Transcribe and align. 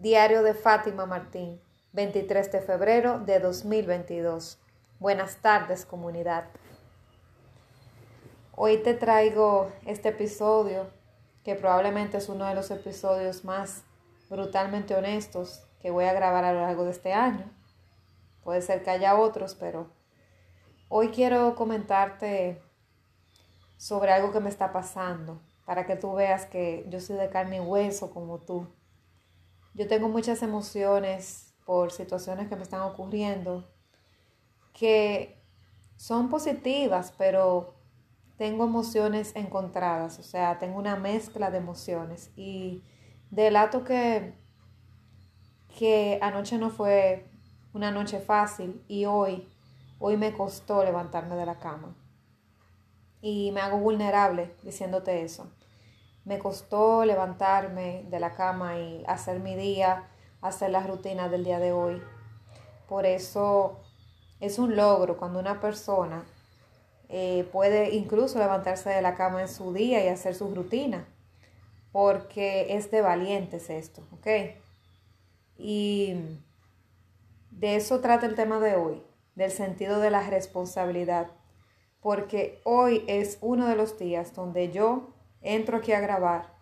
Diario 0.00 0.42
de 0.42 0.54
Fátima 0.54 1.04
Martín, 1.04 1.60
23 1.92 2.50
de 2.50 2.62
febrero 2.62 3.18
de 3.18 3.38
2022. 3.38 4.58
Buenas 4.98 5.36
tardes 5.42 5.84
comunidad. 5.84 6.44
Hoy 8.56 8.78
te 8.78 8.94
traigo 8.94 9.70
este 9.84 10.08
episodio 10.08 10.86
que 11.44 11.54
probablemente 11.54 12.16
es 12.16 12.30
uno 12.30 12.46
de 12.46 12.54
los 12.54 12.70
episodios 12.70 13.44
más 13.44 13.82
brutalmente 14.30 14.94
honestos 14.94 15.66
que 15.82 15.90
voy 15.90 16.06
a 16.06 16.14
grabar 16.14 16.46
a 16.46 16.54
lo 16.54 16.62
largo 16.62 16.84
de 16.84 16.92
este 16.92 17.12
año. 17.12 17.52
Puede 18.42 18.62
ser 18.62 18.82
que 18.82 18.88
haya 18.88 19.18
otros, 19.18 19.54
pero 19.54 19.90
hoy 20.88 21.10
quiero 21.10 21.54
comentarte 21.56 22.62
sobre 23.76 24.12
algo 24.12 24.32
que 24.32 24.40
me 24.40 24.48
está 24.48 24.72
pasando 24.72 25.42
para 25.66 25.84
que 25.84 25.96
tú 25.96 26.14
veas 26.14 26.46
que 26.46 26.86
yo 26.88 27.00
soy 27.00 27.16
de 27.16 27.28
carne 27.28 27.58
y 27.58 27.60
hueso 27.60 28.10
como 28.14 28.38
tú 28.38 28.66
yo 29.74 29.88
tengo 29.88 30.08
muchas 30.08 30.42
emociones 30.42 31.54
por 31.64 31.92
situaciones 31.92 32.48
que 32.48 32.56
me 32.56 32.62
están 32.62 32.80
ocurriendo 32.80 33.68
que 34.72 35.40
son 35.96 36.28
positivas, 36.28 37.12
pero 37.16 37.74
tengo 38.36 38.64
emociones 38.64 39.36
encontradas, 39.36 40.18
o 40.18 40.22
sea, 40.22 40.58
tengo 40.58 40.78
una 40.78 40.96
mezcla 40.96 41.50
de 41.50 41.58
emociones 41.58 42.30
y 42.36 42.82
delato 43.30 43.84
que, 43.84 44.32
que 45.78 46.18
anoche 46.22 46.56
no 46.56 46.70
fue 46.70 47.30
una 47.72 47.90
noche 47.90 48.18
fácil 48.18 48.82
y 48.88 49.04
hoy, 49.04 49.46
hoy 49.98 50.16
me 50.16 50.32
costó 50.32 50.82
levantarme 50.84 51.36
de 51.36 51.46
la 51.46 51.58
cama. 51.58 51.94
Y 53.20 53.50
me 53.52 53.60
hago 53.60 53.78
vulnerable 53.78 54.54
diciéndote 54.62 55.22
eso. 55.22 55.52
Me 56.24 56.38
costó 56.38 57.04
levantarme 57.04 58.04
de 58.08 58.20
la 58.20 58.34
cama 58.34 58.78
y 58.78 59.04
hacer 59.06 59.40
mi 59.40 59.56
día, 59.56 60.08
hacer 60.40 60.70
la 60.70 60.86
rutina 60.86 61.28
del 61.28 61.44
día 61.44 61.58
de 61.58 61.72
hoy. 61.72 62.02
Por 62.88 63.06
eso 63.06 63.80
es 64.40 64.58
un 64.58 64.76
logro 64.76 65.16
cuando 65.16 65.38
una 65.38 65.60
persona 65.60 66.24
eh, 67.08 67.48
puede 67.52 67.90
incluso 67.90 68.38
levantarse 68.38 68.90
de 68.90 69.02
la 69.02 69.16
cama 69.16 69.40
en 69.42 69.48
su 69.48 69.72
día 69.72 70.04
y 70.04 70.08
hacer 70.08 70.34
su 70.34 70.54
rutina, 70.54 71.08
porque 71.92 72.76
es 72.76 72.90
de 72.90 73.00
valientes 73.00 73.68
esto, 73.68 74.06
¿ok? 74.12 74.26
Y 75.58 76.14
de 77.50 77.76
eso 77.76 78.00
trata 78.00 78.26
el 78.26 78.36
tema 78.36 78.60
de 78.60 78.76
hoy, 78.76 79.02
del 79.34 79.50
sentido 79.50 79.98
de 79.98 80.10
la 80.10 80.22
responsabilidad, 80.30 81.32
porque 82.00 82.60
hoy 82.64 83.04
es 83.08 83.38
uno 83.40 83.66
de 83.66 83.76
los 83.76 83.98
días 83.98 84.34
donde 84.34 84.70
yo 84.70 85.08
entro 85.42 85.78
aquí 85.78 85.92
a 85.92 86.00
grabar. 86.00 86.52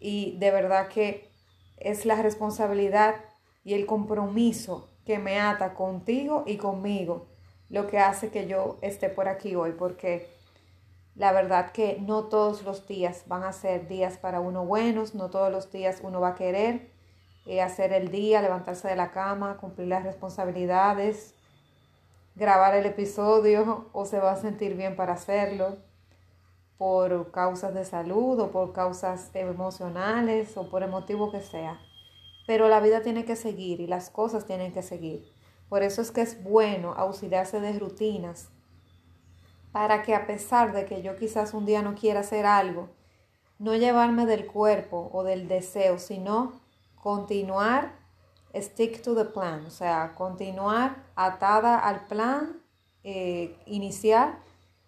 Y 0.00 0.36
de 0.38 0.50
verdad 0.50 0.88
que 0.88 1.30
es 1.76 2.06
la 2.06 2.20
responsabilidad 2.20 3.16
y 3.64 3.74
el 3.74 3.86
compromiso 3.86 4.88
que 5.04 5.18
me 5.18 5.40
ata 5.40 5.74
contigo 5.74 6.44
y 6.46 6.56
conmigo 6.56 7.26
lo 7.68 7.86
que 7.86 7.98
hace 7.98 8.30
que 8.30 8.46
yo 8.46 8.78
esté 8.82 9.08
por 9.08 9.28
aquí 9.28 9.54
hoy, 9.54 9.72
porque 9.72 10.28
la 11.14 11.32
verdad 11.32 11.72
que 11.72 11.98
no 12.00 12.24
todos 12.24 12.62
los 12.62 12.86
días 12.86 13.24
van 13.26 13.44
a 13.44 13.52
ser 13.52 13.88
días 13.88 14.18
para 14.18 14.40
uno 14.40 14.64
buenos, 14.64 15.14
no 15.14 15.30
todos 15.30 15.50
los 15.50 15.70
días 15.70 16.00
uno 16.02 16.20
va 16.20 16.30
a 16.30 16.34
querer 16.34 16.90
eh, 17.46 17.60
hacer 17.60 17.92
el 17.92 18.10
día, 18.10 18.42
levantarse 18.42 18.88
de 18.88 18.96
la 18.96 19.10
cama, 19.12 19.58
cumplir 19.58 19.88
las 19.88 20.02
responsabilidades, 20.02 21.34
grabar 22.34 22.74
el 22.74 22.86
episodio 22.86 23.88
o 23.92 24.06
se 24.06 24.18
va 24.18 24.32
a 24.32 24.36
sentir 24.36 24.76
bien 24.76 24.96
para 24.96 25.14
hacerlo 25.14 25.76
por 26.78 27.30
causas 27.30 27.74
de 27.74 27.84
salud 27.84 28.38
o 28.40 28.50
por 28.50 28.72
causas 28.72 29.30
emocionales 29.34 30.56
o 30.56 30.68
por 30.68 30.82
el 30.82 30.90
motivo 30.90 31.30
que 31.30 31.40
sea. 31.40 31.80
Pero 32.46 32.68
la 32.68 32.80
vida 32.80 33.02
tiene 33.02 33.24
que 33.24 33.36
seguir 33.36 33.80
y 33.80 33.86
las 33.86 34.10
cosas 34.10 34.44
tienen 34.44 34.72
que 34.72 34.82
seguir. 34.82 35.32
Por 35.68 35.82
eso 35.82 36.02
es 36.02 36.10
que 36.10 36.20
es 36.20 36.42
bueno 36.42 36.92
auxiliarse 36.94 37.60
de 37.60 37.78
rutinas 37.78 38.50
para 39.72 40.02
que 40.02 40.14
a 40.14 40.26
pesar 40.26 40.72
de 40.72 40.84
que 40.84 41.02
yo 41.02 41.16
quizás 41.16 41.52
un 41.52 41.66
día 41.66 41.82
no 41.82 41.94
quiera 41.94 42.20
hacer 42.20 42.46
algo, 42.46 42.90
no 43.58 43.74
llevarme 43.74 44.26
del 44.26 44.46
cuerpo 44.46 45.10
o 45.12 45.24
del 45.24 45.48
deseo, 45.48 45.98
sino 45.98 46.60
continuar 46.94 47.92
stick 48.54 49.02
to 49.02 49.14
the 49.16 49.24
plan, 49.24 49.66
o 49.66 49.70
sea, 49.70 50.14
continuar 50.14 51.04
atada 51.16 51.78
al 51.78 52.06
plan 52.06 52.62
eh, 53.02 53.58
inicial 53.66 54.38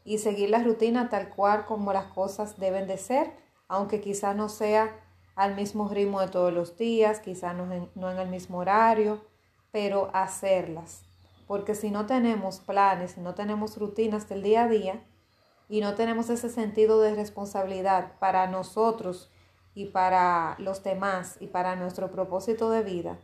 y 0.06 0.18
seguir 0.18 0.50
la 0.50 0.62
rutina 0.62 1.10
tal 1.10 1.28
cual 1.30 1.66
como 1.66 1.92
las 1.92 2.06
cosas 2.06 2.58
deben 2.58 2.86
de 2.86 2.96
ser, 2.96 3.32
aunque 3.66 4.00
quizá 4.00 4.34
no 4.34 4.48
sea 4.48 5.00
al 5.34 5.56
mismo 5.56 5.88
ritmo 5.88 6.20
de 6.20 6.28
todos 6.28 6.52
los 6.52 6.78
días, 6.78 7.18
quizá 7.18 7.52
no 7.52 7.70
en, 7.72 8.18
el 8.18 8.28
mismo 8.28 8.58
horario, 8.58 9.20
pero 9.72 10.08
hacerlas. 10.14 11.02
Porque 11.48 11.74
si 11.74 11.90
no 11.90 12.06
tenemos 12.06 12.60
planes, 12.60 13.12
si 13.12 13.20
no 13.20 13.34
tenemos 13.34 13.76
rutinas 13.76 14.28
del 14.28 14.44
día 14.44 14.64
a 14.64 14.68
día 14.68 15.04
y 15.68 15.80
no 15.80 15.94
tenemos 15.96 16.30
ese 16.30 16.50
sentido 16.50 17.00
de 17.00 17.16
responsabilidad 17.16 18.12
para 18.20 18.46
nosotros 18.46 19.32
y 19.74 19.86
para 19.86 20.54
los 20.60 20.84
demás 20.84 21.36
y 21.40 21.48
para 21.48 21.74
nuestro 21.74 22.12
propósito 22.12 22.70
de 22.70 22.84
vida, 22.84 23.18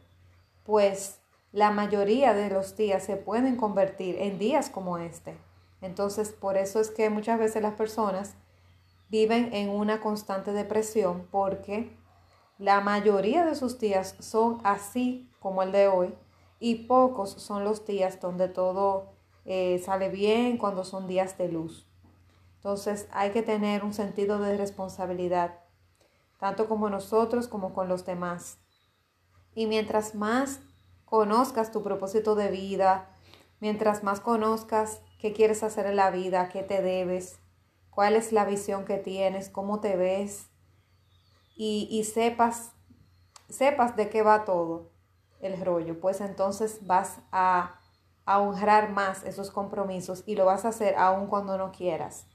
pues 0.65 1.21
la 1.53 1.71
mayoría 1.71 2.34
de 2.34 2.50
los 2.50 2.76
días 2.76 3.04
se 3.04 3.16
pueden 3.16 3.54
convertir 3.54 4.16
en 4.19 4.41
días 4.41 4.69
como 4.69 4.98
este 4.98 5.38
entonces, 5.82 6.32
por 6.32 6.56
eso 6.56 6.81
es 6.81 6.91
que 6.91 7.10
muchas 7.10 7.38
veces 7.38 7.60
las 7.60 7.75
personas 7.75 8.37
viven 9.10 9.53
en 9.53 9.69
una 9.69 10.00
constante 10.00 10.53
depresión 10.53 11.28
porque 11.31 11.94
la 12.56 12.81
mayoría 12.81 13.44
de 13.44 13.56
sus 13.56 13.78
días 13.78 14.15
son 14.21 14.60
así 14.62 15.28
como 15.41 15.62
el 15.62 15.72
de 15.72 15.88
hoy 15.88 16.15
y 16.60 16.87
pocos 16.87 17.32
son 17.32 17.65
los 17.65 17.84
días 17.84 18.21
donde 18.21 18.48
todo 18.48 19.12
eh, 19.44 19.82
sale 19.84 20.09
bien, 20.09 20.56
cuando 20.56 20.84
son 20.84 21.09
días 21.09 21.37
de 21.37 21.48
luz. 21.48 21.88
Entonces 22.54 23.09
hay 23.10 23.32
que 23.32 23.42
tener 23.42 23.82
un 23.82 23.92
sentido 23.92 24.38
de 24.38 24.56
responsabilidad, 24.56 25.59
tanto 26.38 26.69
como 26.69 26.88
nosotros 26.88 27.48
como 27.48 27.75
con 27.75 27.88
los 27.88 28.06
demás. 28.06 28.59
Y 29.56 29.66
mientras 29.66 30.15
más 30.15 30.60
conozcas 31.04 31.72
tu 31.72 31.82
propósito 31.82 32.37
de 32.37 32.53
vida, 32.53 33.10
mientras 33.59 34.04
más 34.04 34.21
conozcas 34.21 35.00
qué 35.22 35.33
quieres 35.33 35.62
hacer 35.62 35.87
en 35.87 35.94
la 35.94 36.10
vida, 36.10 36.49
qué 36.49 36.65
te 36.65 36.83
debes, 36.83 37.38
cuál 37.91 38.16
es 38.16 38.33
la 38.33 38.44
visión 38.44 38.84
que 38.84 38.99
tienes, 38.99 39.49
cómo 39.49 39.78
te 39.78 39.94
ves 39.94 40.49
y, 41.55 42.03
sepas, 42.12 42.72
sepas 43.49 43.94
de 43.94 44.10
qué 44.10 44.22
va 44.22 44.44
todo 44.44 44.91
el 45.41 45.65
rollo, 45.65 46.00
pues 46.00 46.21
entonces 46.21 46.84
vas 46.88 47.21
a, 47.31 47.78
honrar 48.25 48.91
más 48.91 49.25
esos 49.25 49.50
compromisos 49.50 50.22
y 50.27 50.37
lo 50.37 50.44
vas 50.44 50.65
a 50.65 50.69
hacer 50.69 50.97
aun 50.97 51.27
cuando 51.27 51.56
no 51.56 51.71
quieras. 51.71 52.27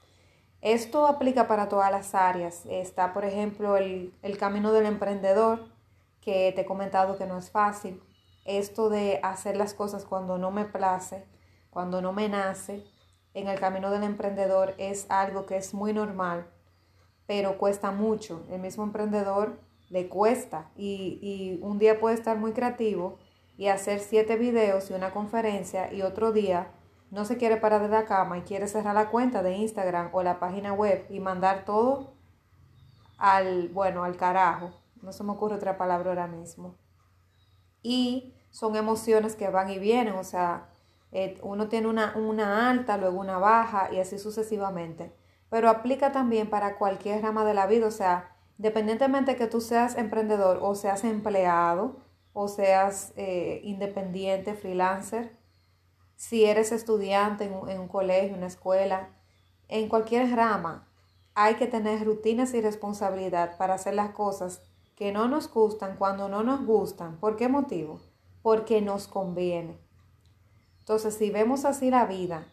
Esto 0.60 1.06
aplica 1.06 1.46
para 1.46 1.68
todas 1.68 1.90
las 1.90 2.14
áreas. 2.14 2.66
Está, 2.66 3.14
por 3.14 3.24
ejemplo, 3.24 3.76
el, 3.76 4.14
el, 4.22 4.36
camino 4.36 4.72
del 4.72 4.84
emprendedor, 4.86 5.72
que 6.20 6.52
te 6.54 6.62
he 6.62 6.66
comentado 6.66 7.16
que 7.16 7.26
no 7.26 7.38
es 7.38 7.50
fácil. 7.50 8.02
Esto 8.44 8.90
de 8.90 9.18
hacer 9.22 9.56
las 9.56 9.72
cosas 9.72 10.04
cuando 10.04 10.36
no 10.36 10.50
me 10.50 10.66
place, 10.66 11.26
cuando 11.78 12.02
no 12.02 12.12
me 12.12 12.28
nace 12.28 12.84
en 13.34 13.46
el 13.46 13.60
camino 13.60 13.92
del 13.92 14.02
emprendedor 14.02 14.74
es 14.78 15.06
algo 15.10 15.46
que 15.46 15.56
es 15.56 15.74
muy 15.74 15.92
normal, 15.92 16.50
pero 17.28 17.56
cuesta 17.56 17.92
mucho. 17.92 18.44
El 18.50 18.60
mismo 18.60 18.82
emprendedor 18.82 19.60
le 19.88 20.08
cuesta 20.08 20.72
y, 20.76 21.60
un 21.62 21.78
día 21.78 22.00
puede 22.00 22.16
estar 22.16 22.36
muy 22.36 22.50
creativo 22.50 23.16
y 23.56 23.68
hacer 23.68 24.00
siete 24.00 24.34
videos 24.34 24.90
y 24.90 24.94
una 24.94 25.12
conferencia 25.12 25.92
y 25.92 26.02
otro 26.02 26.32
día 26.32 26.72
no 27.12 27.24
se 27.24 27.36
quiere 27.36 27.58
parar 27.58 27.82
de 27.82 27.90
la 27.90 28.06
cama 28.06 28.38
y 28.38 28.42
quiere 28.42 28.66
cerrar 28.66 28.96
la 28.96 29.08
cuenta 29.08 29.44
de 29.44 29.54
Instagram 29.54 30.10
o 30.10 30.24
la 30.24 30.40
página 30.40 30.72
web 30.72 31.06
y 31.08 31.20
mandar 31.20 31.64
todo 31.64 32.14
al, 33.18 33.68
bueno, 33.68 34.02
al 34.02 34.16
carajo. 34.16 34.72
No 35.00 35.12
se 35.12 35.22
me 35.22 35.30
ocurre 35.30 35.54
otra 35.54 35.78
palabra 35.78 36.10
ahora 36.10 36.26
mismo. 36.26 36.74
Y 37.84 38.34
son 38.50 38.74
emociones 38.74 39.36
que 39.36 39.48
van 39.48 39.70
y 39.70 39.78
vienen, 39.78 40.14
o 40.14 40.24
sea, 40.24 40.70
eh, 41.12 41.38
uno 41.42 41.68
tiene 41.68 41.88
una, 41.88 42.14
una 42.16 42.70
alta, 42.70 42.96
luego 42.98 43.20
una 43.20 43.38
baja 43.38 43.88
y 43.92 43.98
así 43.98 44.18
sucesivamente. 44.18 45.12
Pero 45.50 45.70
aplica 45.70 46.12
también 46.12 46.50
para 46.50 46.76
cualquier 46.76 47.22
rama 47.22 47.44
de 47.44 47.54
la 47.54 47.66
vida, 47.66 47.86
o 47.86 47.90
sea, 47.90 48.36
independientemente 48.58 49.36
que 49.36 49.46
tú 49.46 49.60
seas 49.60 49.96
emprendedor 49.96 50.58
o 50.60 50.74
seas 50.74 51.04
empleado 51.04 51.96
o 52.32 52.48
seas 52.48 53.12
eh, 53.16 53.60
independiente, 53.64 54.54
freelancer, 54.54 55.36
si 56.16 56.44
eres 56.44 56.72
estudiante 56.72 57.44
en 57.44 57.54
un, 57.54 57.68
en 57.68 57.80
un 57.80 57.88
colegio, 57.88 58.36
una 58.36 58.46
escuela, 58.46 59.10
en 59.68 59.88
cualquier 59.88 60.34
rama, 60.34 60.88
hay 61.34 61.54
que 61.54 61.66
tener 61.66 62.04
rutinas 62.04 62.52
y 62.54 62.60
responsabilidad 62.60 63.56
para 63.56 63.74
hacer 63.74 63.94
las 63.94 64.10
cosas 64.10 64.62
que 64.96 65.12
no 65.12 65.28
nos 65.28 65.48
gustan 65.52 65.96
cuando 65.96 66.28
no 66.28 66.42
nos 66.42 66.66
gustan. 66.66 67.18
¿Por 67.18 67.36
qué 67.36 67.48
motivo? 67.48 68.00
Porque 68.42 68.82
nos 68.82 69.06
conviene. 69.06 69.78
Entonces, 70.88 71.16
si 71.16 71.28
vemos 71.28 71.66
así 71.66 71.90
la 71.90 72.06
vida 72.06 72.46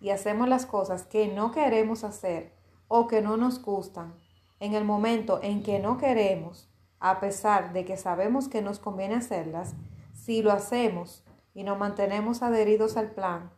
y 0.00 0.10
hacemos 0.10 0.48
las 0.48 0.64
cosas 0.64 1.02
que 1.02 1.26
no 1.26 1.50
queremos 1.50 2.04
hacer 2.04 2.52
o 2.86 3.08
que 3.08 3.20
no 3.20 3.36
nos 3.36 3.60
gustan, 3.60 4.14
en 4.60 4.74
el 4.74 4.84
momento 4.84 5.40
en 5.42 5.64
que 5.64 5.80
no 5.80 5.98
queremos, 5.98 6.70
a 7.00 7.18
pesar 7.18 7.72
de 7.72 7.84
que 7.84 7.96
sabemos 7.96 8.46
que 8.46 8.62
nos 8.62 8.78
conviene 8.78 9.16
hacerlas, 9.16 9.74
si 10.14 10.40
lo 10.40 10.52
hacemos 10.52 11.24
y 11.52 11.64
nos 11.64 11.80
mantenemos 11.80 12.42
adheridos 12.42 12.96
al 12.96 13.10
plan, 13.10 13.50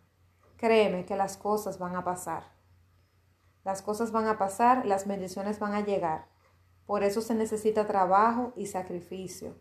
créeme 0.57 1.05
que 1.05 1.15
las 1.15 1.37
cosas 1.37 1.79
van 1.79 1.95
a 1.95 2.03
pasar. 2.03 2.45
Las 3.65 3.83
cosas 3.83 4.13
van 4.13 4.29
a 4.29 4.39
pasar, 4.39 4.87
las 4.87 5.07
bendiciones 5.07 5.59
van 5.59 5.75
a 5.75 5.85
llegar. 5.85 6.27
Por 6.87 7.03
eso 7.03 7.21
se 7.21 7.35
necesita 7.35 7.87
trabajo 7.87 8.55
y 8.57 8.65
sacrificio. 8.65 9.59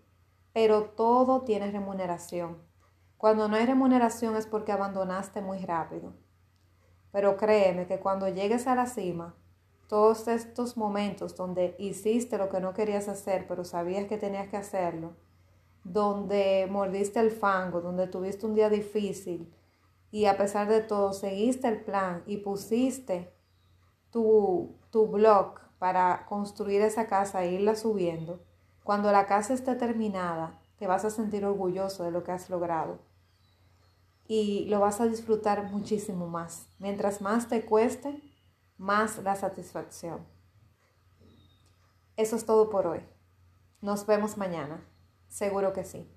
Pero 0.54 0.86
todo 0.86 1.42
tiene 1.42 1.70
remuneración. 1.72 2.71
Cuando 3.22 3.48
no 3.48 3.56
hay 3.56 3.68
remuneración 3.68 4.36
es 4.36 4.48
porque 4.48 4.72
abandonaste 4.72 5.44
muy 5.44 5.60
rápido. 5.60 6.16
Pero 7.12 7.38
créeme 7.38 7.86
que 7.86 8.00
cuando 8.00 8.28
llegues 8.28 8.66
a 8.66 8.74
la 8.74 8.88
cima, 8.88 9.36
todos 9.88 10.28
estos 10.28 10.76
momentos 10.76 11.36
donde 11.36 11.76
hiciste 11.78 12.40
lo 12.40 12.50
que 12.50 12.60
no 12.60 12.74
querías 12.74 13.08
hacer, 13.08 13.46
pero 13.48 13.64
sabías 13.64 14.08
que 14.08 14.18
tenías 14.18 14.48
que 14.48 14.58
hacerlo, 14.58 15.14
donde 15.84 16.68
mordiste 16.72 17.20
el 17.20 17.30
fango, 17.30 17.80
donde 17.80 18.08
tuviste 18.08 18.48
un 18.48 18.56
día 18.56 18.72
difícil 18.72 19.54
y 20.10 20.26
a 20.26 20.36
pesar 20.36 20.68
de 20.68 20.82
todo 20.82 21.14
seguiste 21.14 21.68
el 21.68 21.84
plan 21.84 22.24
y 22.26 22.38
pusiste 22.38 23.32
tu, 24.10 24.80
tu 24.90 25.06
blog 25.06 25.60
para 25.78 26.26
construir 26.26 26.82
esa 26.82 27.06
casa 27.06 27.44
e 27.44 27.52
irla 27.52 27.76
subiendo, 27.76 28.42
cuando 28.84 29.12
la 29.12 29.28
casa 29.28 29.54
esté 29.54 29.76
terminada, 29.76 30.60
te 30.80 30.88
vas 30.88 31.06
a 31.06 31.12
sentir 31.12 31.46
orgulloso 31.46 32.04
de 32.04 32.10
lo 32.10 32.24
que 32.24 32.32
has 32.32 32.50
logrado 32.50 33.11
y 34.28 34.66
lo 34.66 34.80
vas 34.80 35.02
a 35.02 35.08
disfrutar 35.08 35.72
muchísimo 35.72 36.28
más. 36.28 36.68
Mientras 36.80 37.22
más 37.22 37.48
te 37.50 37.66
cueste, 37.66 38.22
más 38.78 39.18
la 39.20 39.36
satisfacción. 39.36 40.26
Eso 42.16 42.36
es 42.36 42.46
todo 42.46 42.70
por 42.70 42.88
hoy. 42.88 43.02
Nos 43.82 44.06
vemos 44.06 44.38
mañana. 44.38 44.86
Seguro 45.28 45.74
que 45.74 45.84
sí. 45.84 46.08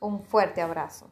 Un 0.00 0.22
fuerte 0.24 0.60
abrazo. 0.60 1.10